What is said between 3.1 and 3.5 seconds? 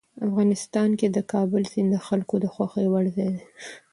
ځای دی.